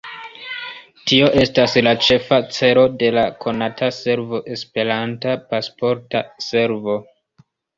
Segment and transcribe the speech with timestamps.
[1.11, 6.99] Tio estas la ĉefa celo de la konata servo esperanta Pasporta Servo.